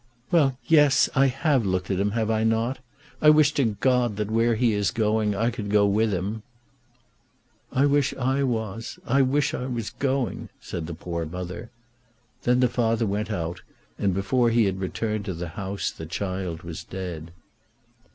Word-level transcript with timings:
"Well; 0.31 0.57
yes. 0.65 1.11
I 1.13 1.27
have 1.27 1.63
looked 1.63 1.91
at 1.91 1.99
him, 1.99 2.09
have 2.17 2.31
I 2.31 2.43
not? 2.43 2.79
I 3.21 3.29
wish 3.29 3.53
to 3.53 3.63
God 3.79 4.15
that 4.15 4.31
where 4.31 4.55
he 4.55 4.73
is 4.73 4.89
going 4.89 5.35
I 5.35 5.51
could 5.51 5.69
go 5.69 5.85
with 5.85 6.11
him." 6.11 6.41
"I 7.71 7.85
wish 7.85 8.11
I 8.15 8.41
was; 8.41 8.97
I 9.05 9.21
wish 9.21 9.53
I 9.53 9.67
was 9.67 9.91
going," 9.91 10.49
said 10.59 10.87
the 10.87 10.95
poor 10.95 11.23
mother. 11.27 11.69
Then 12.45 12.61
the 12.61 12.67
father 12.67 13.05
went 13.05 13.29
out, 13.29 13.61
and 13.99 14.11
before 14.11 14.49
he 14.49 14.65
had 14.65 14.79
returned 14.79 15.25
to 15.25 15.35
the 15.35 15.49
house 15.49 15.91
the 15.91 16.07
child 16.07 16.63
was 16.63 16.83
dead. 16.83 17.29